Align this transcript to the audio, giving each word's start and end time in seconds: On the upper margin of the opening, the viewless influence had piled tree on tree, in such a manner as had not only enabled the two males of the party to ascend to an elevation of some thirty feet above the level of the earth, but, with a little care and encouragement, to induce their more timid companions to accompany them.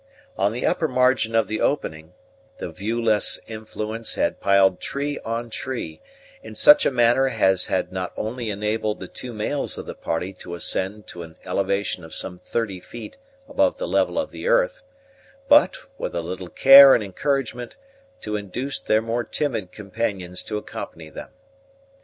On 0.35 0.51
the 0.51 0.65
upper 0.65 0.87
margin 0.87 1.35
of 1.35 1.47
the 1.47 1.61
opening, 1.61 2.13
the 2.57 2.71
viewless 2.71 3.39
influence 3.45 4.15
had 4.15 4.39
piled 4.41 4.79
tree 4.79 5.19
on 5.19 5.51
tree, 5.51 6.01
in 6.41 6.55
such 6.55 6.87
a 6.87 6.91
manner 6.91 7.27
as 7.29 7.67
had 7.67 7.91
not 7.91 8.11
only 8.17 8.49
enabled 8.49 8.99
the 8.99 9.07
two 9.07 9.31
males 9.31 9.77
of 9.77 9.85
the 9.85 9.93
party 9.93 10.33
to 10.33 10.55
ascend 10.55 11.05
to 11.05 11.21
an 11.21 11.37
elevation 11.45 12.03
of 12.03 12.15
some 12.15 12.39
thirty 12.39 12.79
feet 12.79 13.17
above 13.47 13.77
the 13.77 13.87
level 13.87 14.17
of 14.17 14.31
the 14.31 14.47
earth, 14.47 14.81
but, 15.47 15.77
with 15.99 16.15
a 16.15 16.21
little 16.23 16.49
care 16.49 16.95
and 16.95 17.03
encouragement, 17.03 17.75
to 18.21 18.35
induce 18.35 18.79
their 18.79 19.03
more 19.03 19.23
timid 19.23 19.71
companions 19.71 20.41
to 20.41 20.57
accompany 20.57 21.09
them. 21.11 21.29